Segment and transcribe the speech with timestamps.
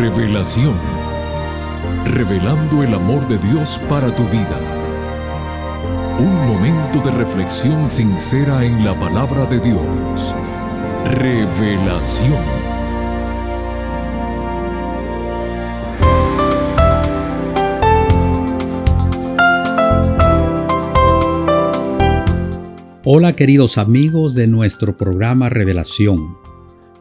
[0.00, 0.72] Revelación.
[2.06, 4.58] Revelando el amor de Dios para tu vida.
[6.18, 10.34] Un momento de reflexión sincera en la palabra de Dios.
[11.04, 12.32] Revelación.
[23.04, 26.49] Hola queridos amigos de nuestro programa Revelación.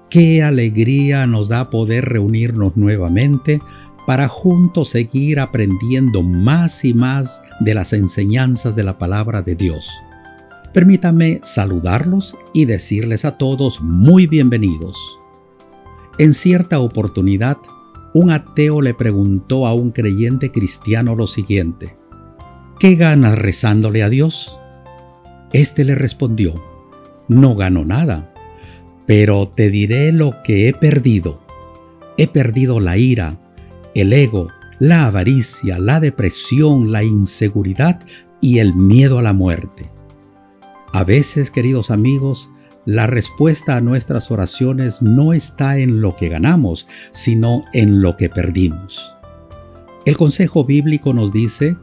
[0.10, 3.60] Qué alegría nos da poder reunirnos nuevamente
[4.08, 9.88] para juntos seguir aprendiendo más y más de las enseñanzas de la palabra de Dios.
[10.74, 14.98] Permítame saludarlos y decirles a todos muy bienvenidos.
[16.18, 17.58] En cierta oportunidad,
[18.16, 21.96] un ateo le preguntó a un creyente cristiano lo siguiente,
[22.80, 24.58] ¿qué ganas rezándole a Dios?
[25.54, 26.56] Este le respondió,
[27.28, 28.29] no gano nada,
[29.10, 31.42] pero te diré lo que he perdido.
[32.16, 33.40] He perdido la ira,
[33.96, 38.06] el ego, la avaricia, la depresión, la inseguridad
[38.40, 39.90] y el miedo a la muerte.
[40.94, 42.52] A veces, queridos amigos,
[42.86, 48.30] la respuesta a nuestras oraciones no está en lo que ganamos, sino en lo que
[48.30, 49.16] perdimos.
[50.06, 51.78] El consejo bíblico nos dice,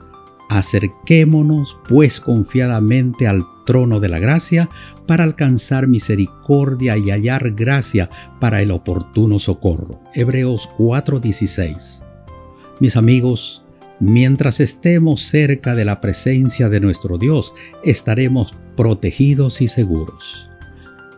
[0.48, 4.68] acerquémonos pues confiadamente al trono de la gracia
[5.06, 8.08] para alcanzar misericordia y hallar gracia
[8.40, 10.00] para el oportuno socorro.
[10.14, 12.02] Hebreos 4:16.
[12.80, 13.64] Mis amigos,
[14.00, 20.50] mientras estemos cerca de la presencia de nuestro Dios, estaremos protegidos y seguros.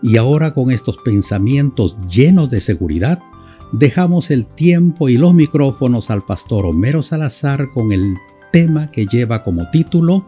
[0.00, 3.18] Y ahora con estos pensamientos llenos de seguridad,
[3.72, 8.14] dejamos el tiempo y los micrófonos al pastor Homero Salazar con el
[8.52, 10.26] tema que lleva como título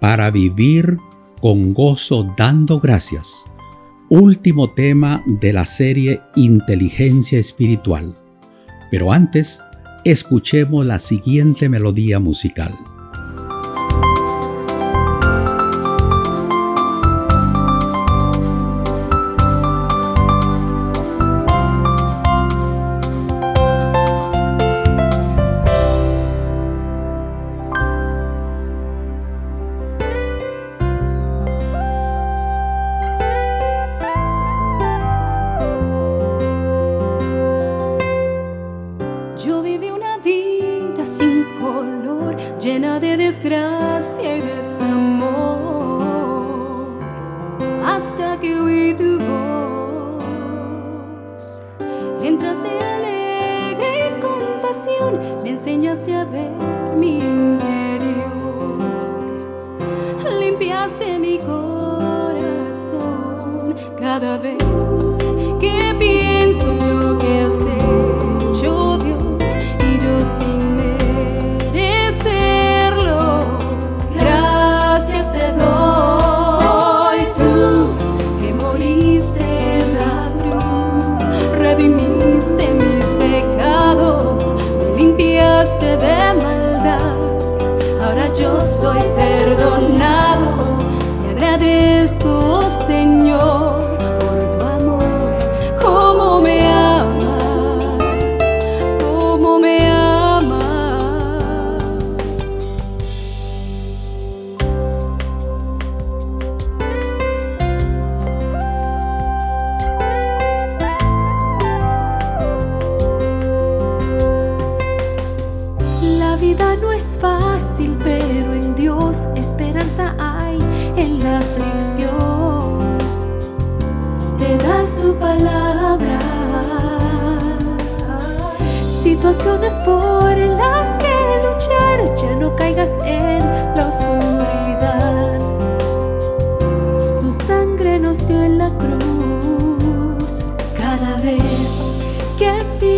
[0.00, 0.98] Para vivir
[1.40, 3.44] con gozo dando gracias.
[4.08, 8.16] Último tema de la serie Inteligencia Espiritual.
[8.90, 9.62] Pero antes,
[10.04, 12.76] escuchemos la siguiente melodía musical.
[42.60, 46.04] llena de desgracia y desamor,
[47.86, 50.42] hasta que oí tu voz.
[52.22, 56.52] Entraste alegre y con pasión, me enseñaste a ver
[56.98, 58.78] mi interior,
[60.38, 62.54] limpiaste mi corazón
[63.98, 64.59] cada vez
[88.80, 89.20] situaciones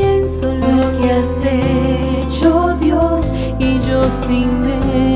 [0.02, 5.11] pienso lo que has hecho Dios y yo sin merecerlo,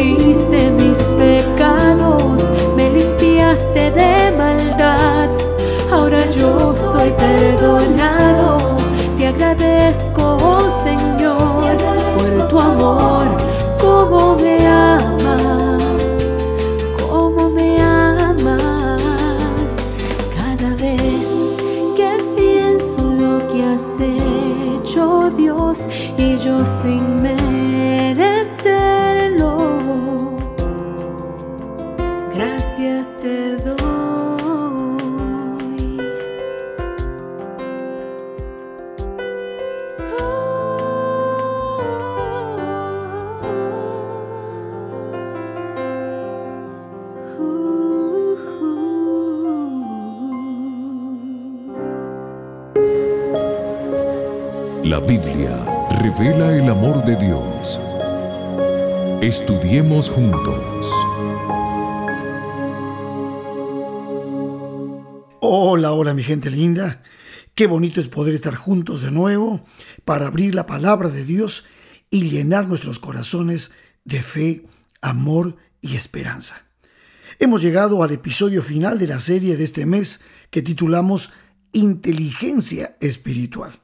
[0.00, 2.42] redimiste mis pecados,
[2.76, 5.28] me limpiaste de maldad.
[5.92, 8.76] Ahora yo soy perdonado.
[9.18, 11.76] Te agradezco, oh Señor,
[12.16, 13.19] por tu amor,
[54.90, 57.78] La Biblia revela el amor de Dios.
[59.22, 60.84] Estudiemos juntos.
[65.40, 67.04] Hola, hola mi gente linda.
[67.54, 69.64] Qué bonito es poder estar juntos de nuevo
[70.04, 71.66] para abrir la palabra de Dios
[72.10, 73.70] y llenar nuestros corazones
[74.04, 74.66] de fe,
[75.02, 76.64] amor y esperanza.
[77.38, 80.20] Hemos llegado al episodio final de la serie de este mes
[80.50, 81.30] que titulamos
[81.70, 83.79] Inteligencia Espiritual.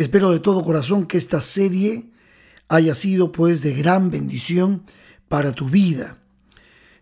[0.00, 2.08] Espero de todo corazón que esta serie
[2.68, 4.82] haya sido pues de gran bendición
[5.28, 6.16] para tu vida.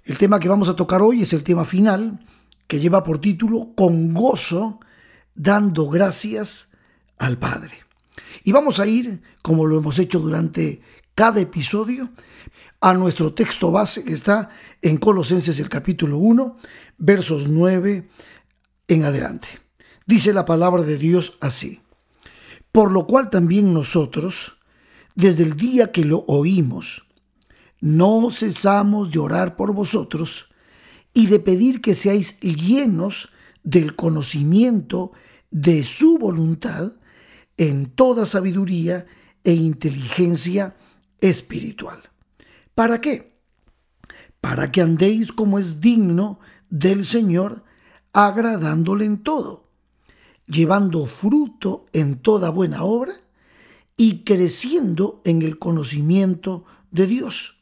[0.02, 2.26] El tema que vamos a tocar hoy es el tema final
[2.66, 4.80] que lleva por título Con gozo,
[5.36, 6.70] dando gracias
[7.18, 7.70] al Padre.
[8.42, 10.82] Y vamos a ir, como lo hemos hecho durante
[11.14, 12.10] cada episodio,
[12.80, 14.48] a nuestro texto base que está
[14.82, 16.56] en Colosenses el capítulo 1,
[16.98, 18.08] versos 9
[18.88, 19.46] en adelante.
[20.04, 21.80] Dice la palabra de Dios así.
[22.72, 24.58] Por lo cual también nosotros,
[25.14, 27.06] desde el día que lo oímos,
[27.80, 30.50] no cesamos de orar por vosotros
[31.14, 33.30] y de pedir que seáis llenos
[33.62, 35.12] del conocimiento
[35.50, 36.92] de su voluntad
[37.56, 39.06] en toda sabiduría
[39.44, 40.76] e inteligencia
[41.20, 42.02] espiritual.
[42.74, 43.38] ¿Para qué?
[44.40, 46.38] Para que andéis como es digno
[46.70, 47.64] del Señor,
[48.12, 49.67] agradándole en todo
[50.48, 53.12] llevando fruto en toda buena obra
[53.96, 57.58] y creciendo en el conocimiento de Dios,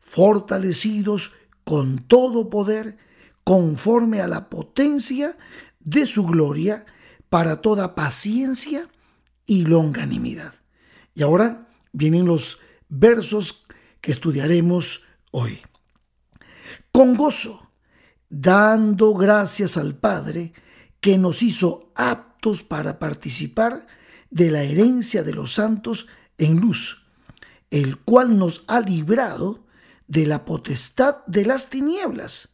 [0.00, 1.32] fortalecidos
[1.64, 2.98] con todo poder
[3.44, 5.36] conforme a la potencia
[5.78, 6.84] de su gloria
[7.28, 8.88] para toda paciencia
[9.46, 10.54] y longanimidad.
[11.14, 13.64] Y ahora vienen los versos
[14.00, 15.60] que estudiaremos hoy.
[16.92, 17.70] Con gozo,
[18.28, 20.52] dando gracias al Padre,
[21.00, 23.86] que nos hizo aptos para participar
[24.30, 26.06] de la herencia de los santos
[26.38, 27.02] en luz,
[27.70, 29.66] el cual nos ha librado
[30.06, 32.50] de la potestad de las tinieblas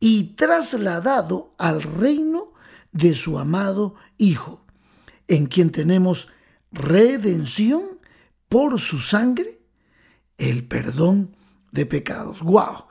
[0.00, 2.52] y trasladado al reino
[2.92, 4.64] de su amado Hijo,
[5.28, 6.28] en quien tenemos
[6.72, 7.82] redención
[8.48, 9.60] por su sangre,
[10.38, 11.36] el perdón
[11.72, 12.40] de pecados.
[12.40, 12.86] ¡Wow!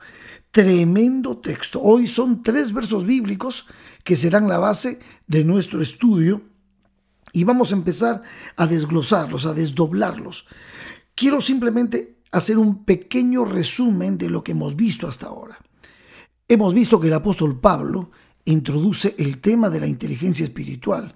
[0.50, 1.80] Tremendo texto.
[1.82, 3.66] Hoy son tres versos bíblicos
[4.08, 6.40] que serán la base de nuestro estudio
[7.34, 8.22] y vamos a empezar
[8.56, 10.46] a desglosarlos, a desdoblarlos.
[11.14, 15.58] Quiero simplemente hacer un pequeño resumen de lo que hemos visto hasta ahora.
[16.48, 18.10] Hemos visto que el apóstol Pablo
[18.46, 21.14] introduce el tema de la inteligencia espiritual.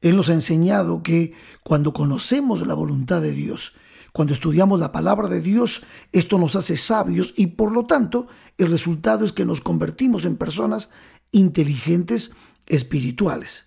[0.00, 3.74] Él nos ha enseñado que cuando conocemos la voluntad de Dios,
[4.10, 8.26] cuando estudiamos la palabra de Dios, esto nos hace sabios y por lo tanto
[8.58, 10.90] el resultado es que nos convertimos en personas
[11.34, 12.32] inteligentes
[12.66, 13.66] espirituales.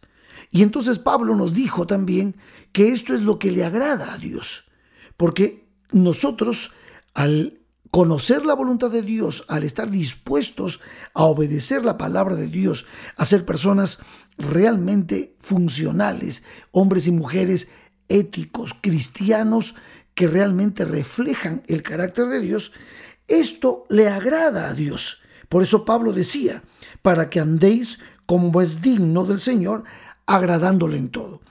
[0.50, 2.36] Y entonces Pablo nos dijo también
[2.72, 4.66] que esto es lo que le agrada a Dios,
[5.18, 6.72] porque nosotros
[7.14, 7.60] al
[7.92, 10.80] conocer la voluntad de Dios, al estar dispuestos
[11.14, 14.00] a obedecer la palabra de Dios, a ser personas
[14.38, 17.70] realmente funcionales, hombres y mujeres
[18.08, 19.76] éticos, cristianos,
[20.14, 22.72] que realmente reflejan el carácter de Dios,
[23.28, 25.20] esto le agrada a Dios.
[25.50, 26.64] Por eso Pablo decía,
[27.01, 29.84] para que andéis como es digno del Señor,
[30.25, 31.42] agradándole en todo.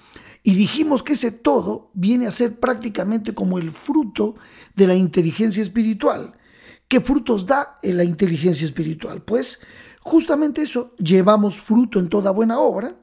[0.43, 4.37] Y dijimos que ese todo viene a ser prácticamente como el fruto
[4.77, 6.35] de la inteligencia espiritual.
[6.87, 9.23] ¿Qué frutos da la inteligencia espiritual?
[9.23, 9.61] Pues
[10.01, 12.95] justamente eso, llevamos fruto en toda buena obra,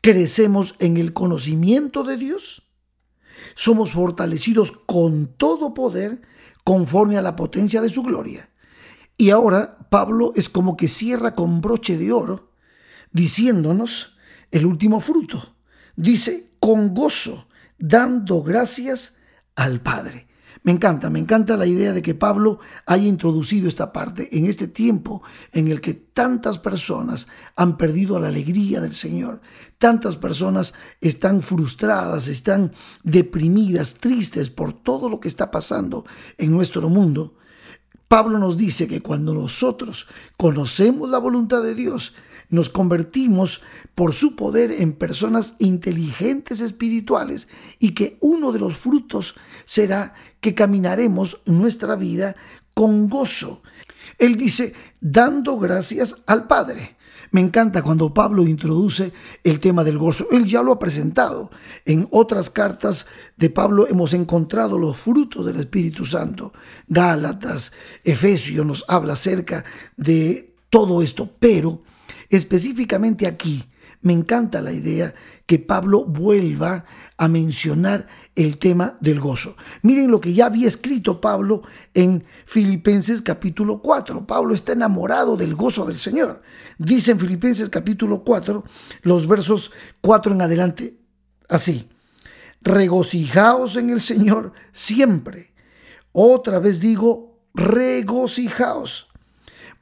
[0.00, 2.66] crecemos en el conocimiento de Dios,
[3.54, 6.22] somos fortalecidos con todo poder
[6.64, 8.48] conforme a la potencia de su gloria.
[9.16, 12.52] Y ahora Pablo es como que cierra con broche de oro
[13.12, 14.16] diciéndonos
[14.50, 15.56] el último fruto.
[15.96, 19.16] Dice, con gozo, dando gracias
[19.54, 20.28] al Padre.
[20.64, 24.68] Me encanta, me encanta la idea de que Pablo haya introducido esta parte en este
[24.68, 27.26] tiempo en el que tantas personas
[27.56, 29.40] han perdido la alegría del Señor,
[29.78, 36.06] tantas personas están frustradas, están deprimidas, tristes por todo lo que está pasando
[36.38, 37.38] en nuestro mundo.
[38.12, 42.12] Pablo nos dice que cuando nosotros conocemos la voluntad de Dios,
[42.50, 43.62] nos convertimos
[43.94, 50.54] por su poder en personas inteligentes espirituales y que uno de los frutos será que
[50.54, 52.36] caminaremos nuestra vida
[52.74, 53.62] con gozo.
[54.18, 56.98] Él dice, dando gracias al Padre.
[57.32, 59.12] Me encanta cuando Pablo introduce
[59.42, 60.28] el tema del gozo.
[60.30, 61.50] Él ya lo ha presentado.
[61.84, 66.52] En otras cartas de Pablo hemos encontrado los frutos del Espíritu Santo.
[66.86, 67.72] Gálatas,
[68.04, 69.64] Efesios nos habla acerca
[69.96, 71.82] de todo esto, pero
[72.32, 73.62] Específicamente aquí,
[74.00, 75.14] me encanta la idea
[75.46, 76.84] que Pablo vuelva
[77.16, 79.56] a mencionar el tema del gozo.
[79.82, 81.62] Miren lo que ya había escrito Pablo
[81.94, 84.26] en Filipenses capítulo 4.
[84.26, 86.42] Pablo está enamorado del gozo del Señor.
[86.78, 88.64] Dice en Filipenses capítulo 4,
[89.02, 90.96] los versos 4 en adelante,
[91.48, 91.88] así.
[92.60, 95.52] Regocijaos en el Señor siempre.
[96.12, 99.08] Otra vez digo, regocijaos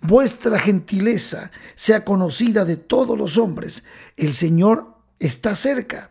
[0.01, 3.85] vuestra gentileza sea conocida de todos los hombres.
[4.17, 6.11] El Señor está cerca.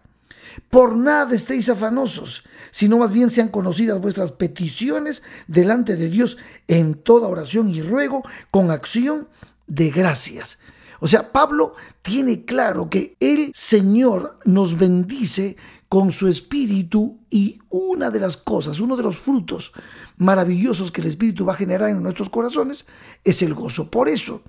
[0.69, 6.37] Por nada estéis afanosos, sino más bien sean conocidas vuestras peticiones delante de Dios
[6.67, 9.27] en toda oración y ruego con acción
[9.67, 10.59] de gracias.
[11.01, 15.55] O sea, Pablo tiene claro que el Señor nos bendice
[15.87, 19.71] con su espíritu y una de las cosas, uno de los frutos
[20.17, 22.85] maravillosos que el espíritu va a generar en nuestros corazones
[23.23, 23.89] es el gozo.
[23.89, 24.43] Por eso,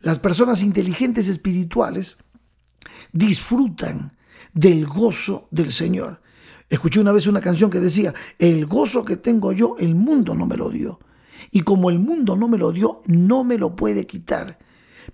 [0.00, 2.18] las personas inteligentes espirituales
[3.12, 4.16] disfrutan
[4.52, 6.20] del gozo del Señor.
[6.68, 10.46] Escuché una vez una canción que decía, el gozo que tengo yo, el mundo no
[10.46, 11.00] me lo dio.
[11.50, 14.58] Y como el mundo no me lo dio, no me lo puede quitar.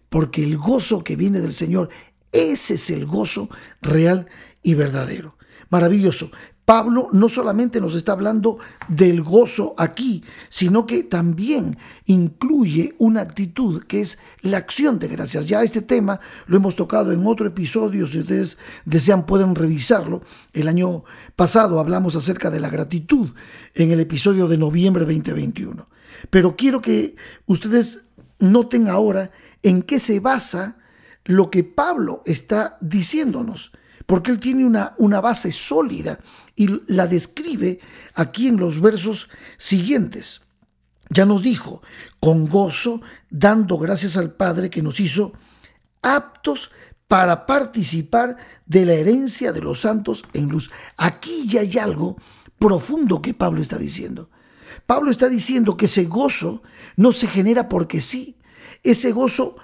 [0.08, 1.90] Porque el gozo que viene del Señor,
[2.32, 3.48] ese es el gozo
[3.80, 4.26] real
[4.62, 5.36] y verdadero
[5.74, 6.30] maravilloso.
[6.64, 13.82] Pablo no solamente nos está hablando del gozo aquí, sino que también incluye una actitud
[13.82, 15.46] que es la acción de gracias.
[15.46, 18.56] Ya este tema lo hemos tocado en otro episodio, si ustedes
[18.86, 20.22] desean pueden revisarlo.
[20.54, 21.04] El año
[21.36, 23.28] pasado hablamos acerca de la gratitud
[23.74, 25.86] en el episodio de noviembre 2021.
[26.30, 29.30] Pero quiero que ustedes noten ahora
[29.62, 30.78] en qué se basa
[31.26, 33.72] lo que Pablo está diciéndonos
[34.06, 36.18] porque él tiene una, una base sólida
[36.56, 37.80] y la describe
[38.14, 40.42] aquí en los versos siguientes.
[41.10, 41.82] Ya nos dijo,
[42.20, 45.32] con gozo, dando gracias al Padre que nos hizo
[46.02, 46.70] aptos
[47.08, 50.70] para participar de la herencia de los santos en luz.
[50.96, 52.16] Aquí ya hay algo
[52.58, 54.30] profundo que Pablo está diciendo.
[54.86, 56.62] Pablo está diciendo que ese gozo
[56.96, 58.38] no se genera porque sí.
[58.82, 59.56] Ese gozo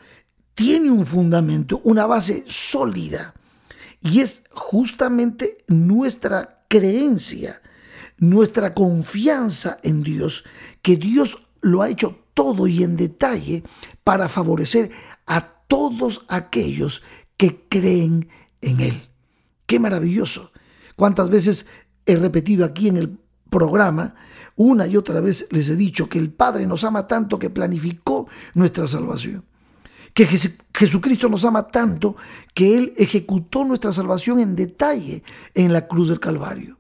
[0.54, 3.35] tiene un fundamento, una base sólida.
[4.00, 7.61] Y es justamente nuestra creencia,
[8.17, 10.45] nuestra confianza en Dios,
[10.83, 13.65] que Dios lo ha hecho todo y en detalle
[14.05, 14.91] para favorecer
[15.27, 17.03] a todos aquellos
[17.37, 18.29] que creen
[18.61, 19.09] en Él.
[19.67, 20.53] Qué maravilloso.
[20.95, 21.67] ¿Cuántas veces
[22.07, 23.19] he repetido aquí en el
[23.50, 24.15] programa?
[24.55, 28.29] Una y otra vez les he dicho que el Padre nos ama tanto que planificó
[28.55, 29.50] nuestra salvación
[30.14, 30.26] que
[30.75, 32.17] Jesucristo nos ama tanto
[32.55, 35.23] que Él ejecutó nuestra salvación en detalle
[35.55, 36.79] en la cruz del Calvario.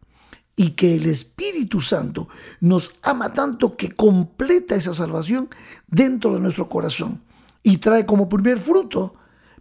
[0.56, 2.28] Y que el Espíritu Santo
[2.60, 5.48] nos ama tanto que completa esa salvación
[5.86, 7.22] dentro de nuestro corazón.
[7.62, 9.14] Y trae como primer fruto,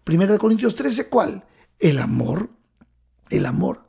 [0.06, 1.46] 1 Corintios 13, ¿cuál?
[1.80, 2.50] El amor.
[3.30, 3.88] El amor.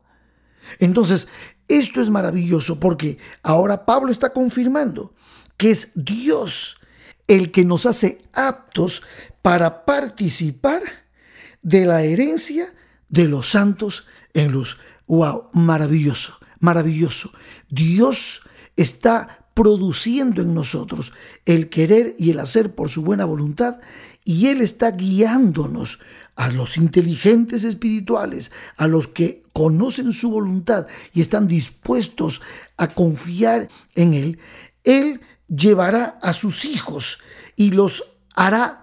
[0.79, 1.27] Entonces,
[1.67, 5.15] esto es maravilloso porque ahora Pablo está confirmando
[5.57, 6.81] que es Dios
[7.29, 9.03] el que nos hace aptos
[9.43, 10.83] para participar
[11.63, 12.75] de la herencia
[13.09, 14.79] de los santos en luz.
[15.07, 15.51] ¡Wow!
[15.53, 17.33] Maravilloso, maravilloso.
[17.69, 18.43] Dios
[18.77, 21.13] está produciendo en nosotros
[21.45, 23.81] el querer y el hacer por su buena voluntad
[24.25, 25.99] y Él está guiándonos
[26.37, 32.41] a los inteligentes espirituales, a los que conocen su voluntad y están dispuestos
[32.77, 34.39] a confiar en Él.
[34.85, 37.19] Él llevará a sus hijos
[37.57, 38.05] y los
[38.37, 38.80] hará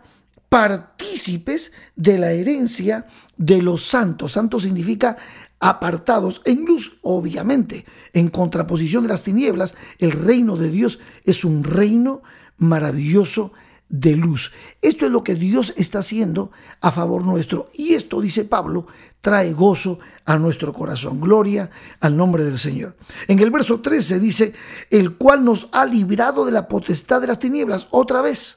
[0.50, 3.06] partícipes de la herencia
[3.38, 4.34] de los santos.
[4.34, 5.18] Santo significa
[5.60, 11.64] apartados en luz, obviamente, en contraposición de las tinieblas, el reino de Dios es un
[11.64, 12.22] reino
[12.58, 13.54] maravilloso
[13.90, 14.52] de luz.
[14.82, 16.52] Esto es lo que Dios está haciendo
[16.82, 17.70] a favor nuestro.
[17.74, 18.88] Y esto, dice Pablo,
[19.22, 21.22] trae gozo a nuestro corazón.
[21.22, 21.70] Gloria
[22.02, 22.98] al nombre del Señor.
[23.28, 24.54] En el verso 13 dice,
[24.90, 27.88] el cual nos ha librado de la potestad de las tinieblas.
[27.92, 28.57] Otra vez.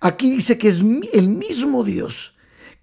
[0.00, 2.36] Aquí dice que es el mismo Dios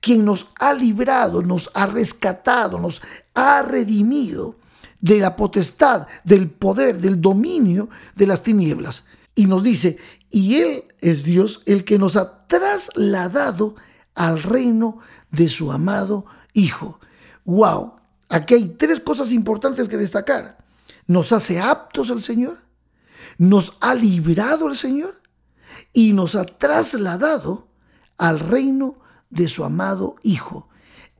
[0.03, 3.01] quien nos ha librado, nos ha rescatado, nos
[3.33, 4.57] ha redimido
[4.99, 9.05] de la potestad, del poder, del dominio de las tinieblas.
[9.33, 9.97] Y nos dice,
[10.29, 13.75] y Él es Dios el que nos ha trasladado
[14.13, 14.99] al reino
[15.31, 16.99] de su amado Hijo.
[17.45, 17.93] ¡Wow!
[18.27, 20.57] Aquí hay tres cosas importantes que destacar.
[21.07, 22.57] Nos hace aptos el Señor,
[23.37, 25.22] nos ha librado el Señor
[25.91, 27.67] y nos ha trasladado
[28.17, 28.99] al reino
[29.29, 30.69] de su amado Hijo.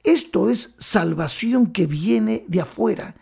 [0.04, 3.16] Esto es salvación que viene de afuera.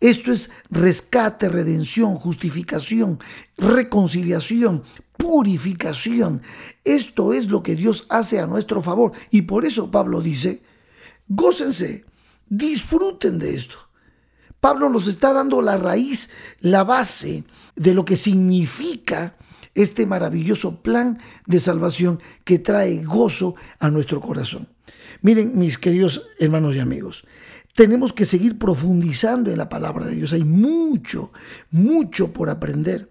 [0.00, 3.18] Esto es rescate, redención, justificación,
[3.58, 4.84] reconciliación,
[5.16, 6.40] purificación.
[6.84, 9.12] Esto es lo que Dios hace a nuestro favor.
[9.30, 10.62] Y por eso Pablo dice,
[11.28, 12.06] gócense,
[12.48, 13.76] disfruten de esto.
[14.60, 17.44] Pablo nos está dando la raíz, la base
[17.76, 19.36] de lo que significa
[19.74, 24.68] este maravilloso plan de salvación que trae gozo a nuestro corazón.
[25.22, 27.24] Miren, mis queridos hermanos y amigos,
[27.74, 30.32] tenemos que seguir profundizando en la palabra de Dios.
[30.32, 31.32] Hay mucho,
[31.70, 33.10] mucho por aprender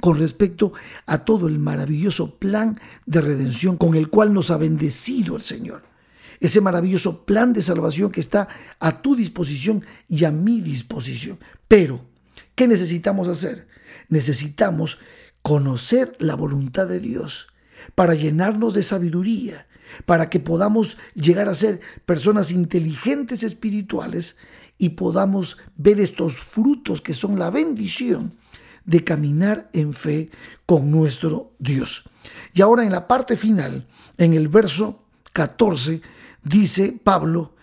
[0.00, 0.72] con respecto
[1.06, 5.82] a todo el maravilloso plan de redención con el cual nos ha bendecido el Señor.
[6.40, 8.48] Ese maravilloso plan de salvación que está
[8.78, 11.38] a tu disposición y a mi disposición.
[11.68, 12.00] Pero,
[12.54, 13.68] ¿qué necesitamos hacer?
[14.08, 14.98] Necesitamos
[15.42, 17.48] conocer la voluntad de Dios
[17.94, 19.66] para llenarnos de sabiduría,
[20.04, 24.36] para que podamos llegar a ser personas inteligentes espirituales
[24.78, 28.34] y podamos ver estos frutos que son la bendición
[28.84, 30.30] de caminar en fe
[30.66, 32.04] con nuestro Dios.
[32.54, 36.00] Y ahora en la parte final, en el verso 14,
[36.42, 37.54] dice Pablo,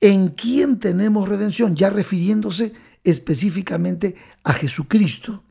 [0.00, 4.14] en quién tenemos redención, ya refiriéndose específicamente
[4.44, 5.42] a Jesucristo,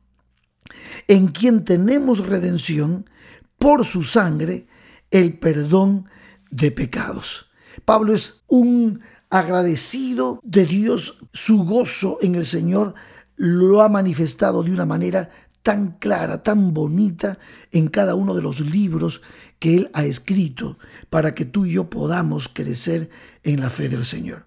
[1.07, 3.09] en quien tenemos redención
[3.57, 4.67] por su sangre,
[5.11, 6.07] el perdón
[6.51, 7.49] de pecados.
[7.85, 12.95] Pablo es un agradecido de Dios, su gozo en el Señor
[13.35, 15.29] lo ha manifestado de una manera
[15.61, 17.39] tan clara, tan bonita
[17.71, 19.21] en cada uno de los libros
[19.59, 23.09] que Él ha escrito para que tú y yo podamos crecer
[23.43, 24.45] en la fe del Señor.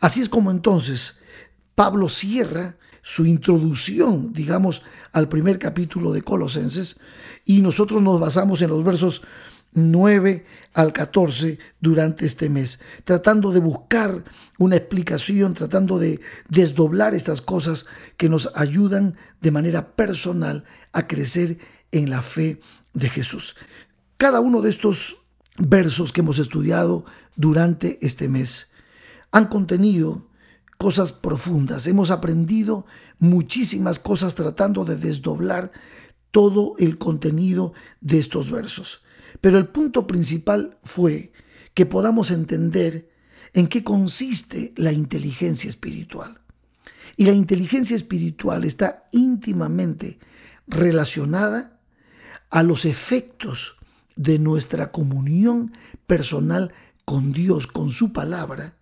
[0.00, 1.20] Así es como entonces
[1.74, 4.82] Pablo cierra su introducción, digamos,
[5.12, 6.96] al primer capítulo de Colosenses
[7.44, 9.22] y nosotros nos basamos en los versos
[9.72, 14.24] 9 al 14 durante este mes, tratando de buscar
[14.58, 21.58] una explicación, tratando de desdoblar estas cosas que nos ayudan de manera personal a crecer
[21.92, 22.60] en la fe
[22.94, 23.56] de Jesús.
[24.16, 25.18] Cada uno de estos
[25.58, 27.04] versos que hemos estudiado
[27.36, 28.70] durante este mes
[29.30, 30.27] han contenido
[30.78, 31.86] cosas profundas.
[31.86, 32.86] Hemos aprendido
[33.18, 35.72] muchísimas cosas tratando de desdoblar
[36.30, 39.02] todo el contenido de estos versos.
[39.40, 41.32] Pero el punto principal fue
[41.74, 43.10] que podamos entender
[43.52, 46.40] en qué consiste la inteligencia espiritual.
[47.16, 50.18] Y la inteligencia espiritual está íntimamente
[50.68, 51.80] relacionada
[52.50, 53.76] a los efectos
[54.14, 55.72] de nuestra comunión
[56.06, 56.72] personal
[57.04, 58.77] con Dios, con su palabra,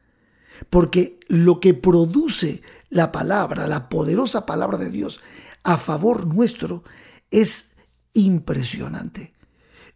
[0.70, 5.20] porque lo que produce la palabra, la poderosa palabra de Dios
[5.64, 6.84] a favor nuestro,
[7.30, 7.72] es
[8.12, 9.34] impresionante.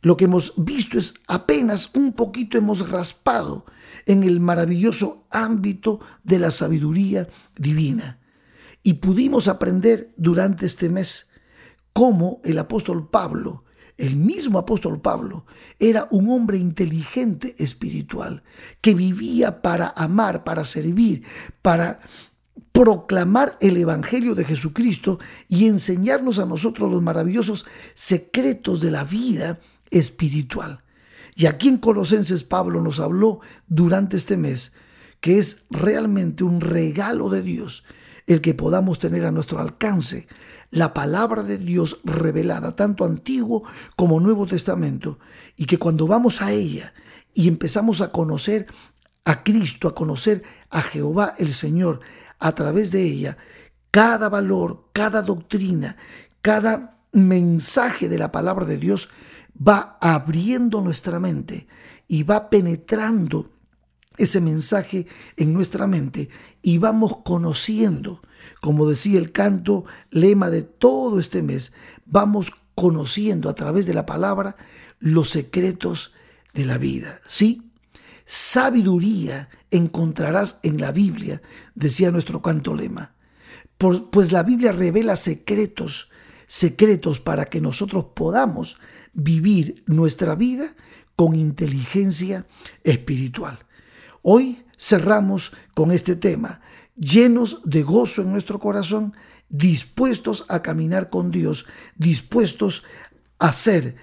[0.02, 3.66] Lo que hemos visto es apenas un poquito hemos raspado
[4.06, 8.18] en el maravilloso ámbito de la sabiduría divina.
[8.82, 11.30] Y pudimos aprender durante este mes
[11.92, 13.64] cómo el apóstol Pablo,
[14.00, 15.46] el mismo apóstol Pablo,
[15.78, 18.42] era un hombre inteligente espiritual,
[18.80, 21.24] que vivía para amar, para servir,
[21.62, 22.00] para
[22.72, 29.60] proclamar el Evangelio de Jesucristo y enseñarnos a nosotros los maravillosos secretos de la vida
[29.90, 30.82] espiritual.
[31.36, 34.72] Y aquí en Colosenses Pablo nos habló durante este mes
[35.20, 37.84] que es realmente un regalo de Dios
[38.26, 40.28] el que podamos tener a nuestro alcance
[40.70, 43.64] la palabra de Dios revelada, tanto Antiguo
[43.96, 45.18] como Nuevo Testamento,
[45.56, 46.94] y que cuando vamos a ella
[47.34, 48.66] y empezamos a conocer
[49.24, 52.00] a Cristo, a conocer a Jehová el Señor
[52.38, 53.36] a través de ella,
[53.90, 55.96] cada valor, cada doctrina,
[56.42, 59.08] cada mensaje de la palabra de Dios
[59.56, 61.66] va abriendo nuestra mente
[62.08, 63.50] y va penetrando
[64.20, 65.06] ese mensaje
[65.38, 66.28] en nuestra mente
[66.60, 68.20] y vamos conociendo,
[68.60, 71.72] como decía el canto, lema de todo este mes,
[72.04, 74.56] vamos conociendo a través de la palabra
[74.98, 76.12] los secretos
[76.52, 77.22] de la vida.
[77.26, 77.72] ¿Sí?
[78.26, 81.40] Sabiduría encontrarás en la Biblia,
[81.74, 83.14] decía nuestro canto lema.
[83.78, 86.10] pues la Biblia revela secretos,
[86.46, 88.76] secretos para que nosotros podamos
[89.14, 90.74] vivir nuestra vida
[91.16, 92.46] con inteligencia
[92.84, 93.66] espiritual.
[94.22, 96.60] Hoy cerramos con este tema,
[96.96, 99.14] llenos de gozo en nuestro corazón,
[99.48, 102.84] dispuestos a caminar con Dios, dispuestos
[103.38, 103.96] a ser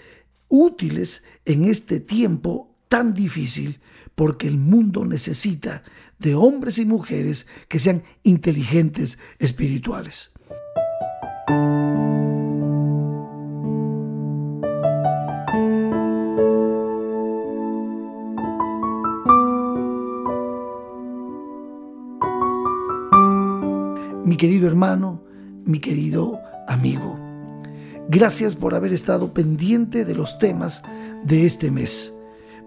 [0.47, 3.79] útiles en este tiempo tan difícil,
[4.15, 5.83] porque el mundo necesita
[6.17, 10.31] de hombres y mujeres que sean inteligentes espirituales.
[24.37, 25.23] Querido hermano,
[25.65, 27.19] mi querido amigo.
[28.09, 30.83] Gracias por haber estado pendiente de los temas
[31.25, 32.13] de este mes.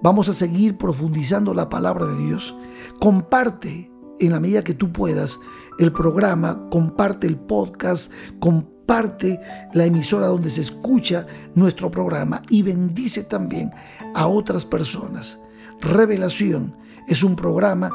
[0.02, 2.54] Vamos a seguir profundizando la palabra de Dios.
[3.00, 5.38] Comparte en la medida que tú puedas
[5.78, 9.40] el programa, comparte el podcast, comparte
[9.72, 13.70] la emisora donde se escucha nuestro programa y bendice también
[14.14, 15.40] a otras personas.
[15.80, 17.90] Revelación es un programa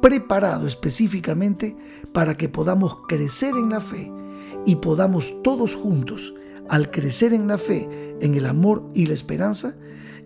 [0.00, 1.76] preparado específicamente
[2.12, 4.12] para que podamos crecer en la fe
[4.64, 6.34] y podamos todos juntos,
[6.68, 9.76] al crecer en la fe, en el amor y la esperanza,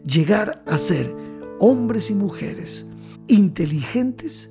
[0.04, 1.14] llegar a ser
[1.60, 2.86] hombres y mujeres
[3.28, 4.50] inteligentes,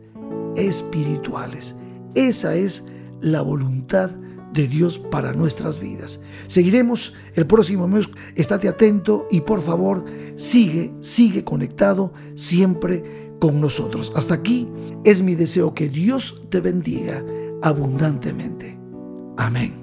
[0.56, 1.76] espirituales.
[2.16, 2.86] Esa es
[3.20, 4.12] la voluntad
[4.54, 6.20] de Dios para nuestras vidas.
[6.48, 8.10] Seguiremos el próximo mes.
[8.36, 14.12] Estate atento y por favor sigue, sigue conectado siempre con nosotros.
[14.16, 14.70] Hasta aquí
[15.04, 17.24] es mi deseo que Dios te bendiga
[17.62, 18.78] abundantemente.
[19.38, 19.81] Amén.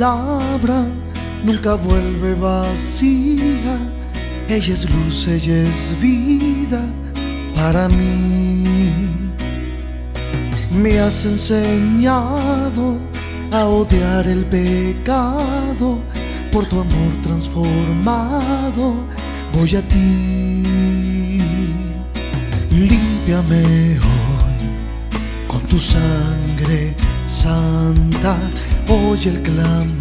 [0.00, 0.86] Palabra
[1.44, 3.76] nunca vuelve vacía,
[4.48, 6.80] ella es luz, ella es vida
[7.54, 8.64] para mí.
[10.72, 12.96] Me has enseñado
[13.52, 16.00] a odiar el pecado,
[16.50, 18.94] por tu amor transformado
[19.52, 20.62] voy a ti.
[22.70, 24.60] Límpiame hoy
[25.46, 26.94] con tu sangre
[27.26, 28.38] santa,
[28.90, 29.98] oye el clamor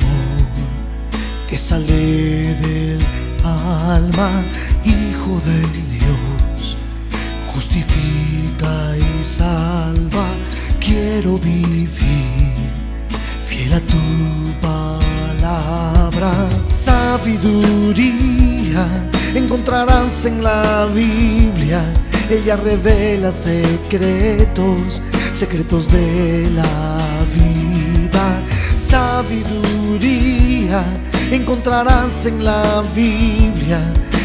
[1.47, 2.99] que sale del
[3.43, 4.43] alma,
[4.83, 5.59] Hijo de
[5.97, 6.77] Dios,
[7.53, 10.27] justifica y salva,
[10.79, 11.89] quiero vivir
[13.43, 13.97] fiel a tu
[14.61, 16.31] palabra,
[16.67, 18.09] sabiduría
[19.35, 21.83] encontrarás en la Biblia,
[22.29, 27.58] ella revela secretos, secretos de la vida,
[28.79, 30.83] sabiduría
[31.31, 33.81] encontrarás en la Biblia.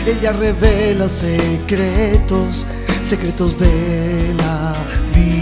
[0.07, 2.65] Ella revela secretos,
[3.03, 4.75] secretos de la
[5.15, 5.35] vida.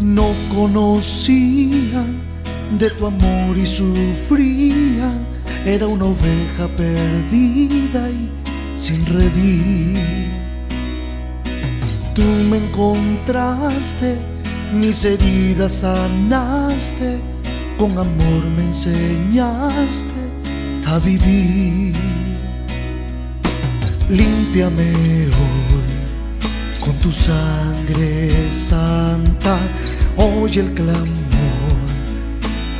[0.00, 2.04] No conocía
[2.78, 5.19] de tu amor y sufría.
[5.64, 8.30] Era una oveja perdida y
[8.76, 9.98] sin redil.
[12.14, 14.16] Tú me encontraste,
[14.72, 17.18] mis heridas sanaste,
[17.78, 20.20] con amor me enseñaste
[20.86, 21.94] a vivir.
[24.08, 24.90] Límpiame
[25.26, 29.58] hoy con tu sangre santa,
[30.16, 31.10] oye el clamor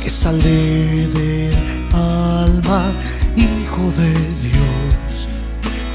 [0.03, 2.93] que sale del alma,
[3.35, 5.27] Hijo de Dios,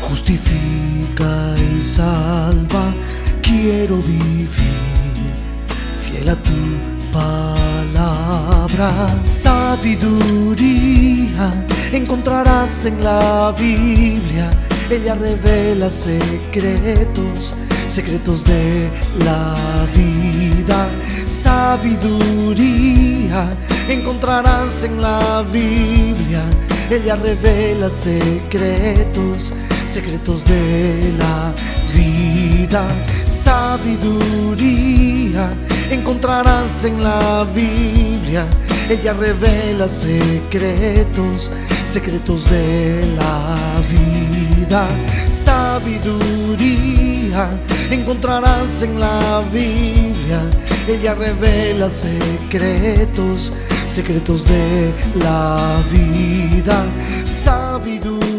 [0.08, 2.94] justifica y salva.
[3.42, 4.48] Quiero vivir
[5.96, 6.52] fiel a tu
[7.12, 8.90] palabra,
[9.26, 10.86] sabiduría
[11.92, 14.50] encontrarás en la Biblia.
[14.90, 17.54] Ella revela secretos,
[17.86, 18.90] secretos de
[19.24, 20.55] la vida,
[21.28, 23.48] sabiduría
[23.88, 26.44] encontrarás en la Biblia.
[26.90, 29.52] Ella revela secretos,
[29.86, 31.52] secretos de la
[31.94, 32.86] vida,
[33.28, 35.50] sabiduría
[35.90, 38.46] encontrarás en la Biblia.
[38.88, 41.50] Ella revela secretos,
[41.84, 44.86] secretos de la vida,
[45.30, 46.46] sabiduría
[47.90, 50.15] encontrarás en la Biblia.
[50.88, 53.52] Ella revela secretos,
[53.86, 56.84] secretos de la vida,
[57.24, 58.36] sabiduría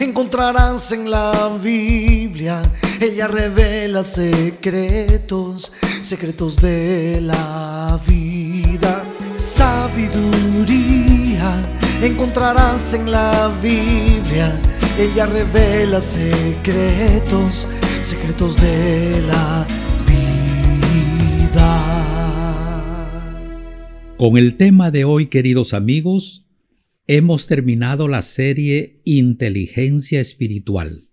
[0.00, 2.62] encontrarás en la Biblia.
[3.00, 5.72] Ella revela secretos,
[6.02, 9.04] secretos de la vida,
[9.36, 10.48] sabiduría
[12.02, 14.60] encontrarás en la Biblia.
[14.98, 17.66] Ella revela secretos,
[18.02, 19.87] secretos de la vida.
[24.18, 26.44] Con el tema de hoy, queridos amigos,
[27.06, 31.04] hemos terminado la serie Inteligencia Espiritual.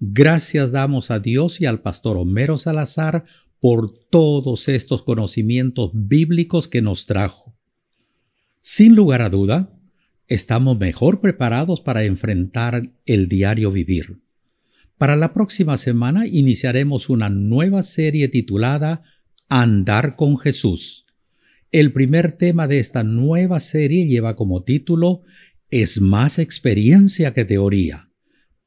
[0.00, 3.26] Gracias damos a Dios y al pastor Homero Salazar
[3.60, 7.54] por todos estos conocimientos bíblicos que nos trajo.
[8.60, 9.78] Sin lugar a duda,
[10.26, 14.22] estamos mejor preparados para enfrentar el diario vivir.
[14.96, 19.02] Para la próxima semana iniciaremos una nueva serie titulada
[19.50, 21.04] Andar con Jesús.
[21.72, 25.22] El primer tema de esta nueva serie lleva como título
[25.70, 28.10] Es más experiencia que teoría.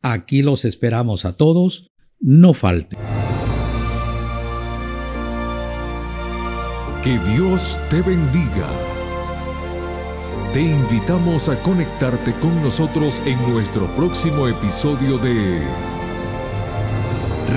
[0.02, 2.98] Aquí los esperamos a todos, no falte.
[7.04, 8.72] Que Dios te bendiga.
[10.52, 15.62] Te invitamos a conectarte con nosotros en nuestro próximo episodio de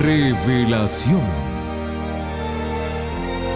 [0.02, 1.47] Revelación.